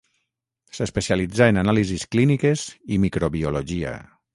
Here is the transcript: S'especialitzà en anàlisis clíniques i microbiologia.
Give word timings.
S'especialitzà 0.77 1.49
en 1.55 1.61
anàlisis 1.65 2.09
clíniques 2.17 2.67
i 2.97 3.03
microbiologia. 3.09 3.99